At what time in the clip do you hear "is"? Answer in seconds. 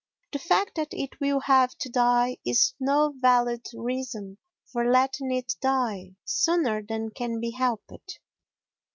2.43-2.73